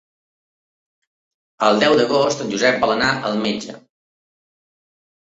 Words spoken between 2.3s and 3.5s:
en Josep vol anar al